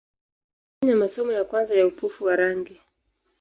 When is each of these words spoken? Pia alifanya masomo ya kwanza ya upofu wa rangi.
Pia 0.03 0.81
alifanya 0.81 1.03
masomo 1.03 1.31
ya 1.31 1.43
kwanza 1.43 1.75
ya 1.75 1.87
upofu 1.87 2.23
wa 2.23 2.35
rangi. 2.35 2.81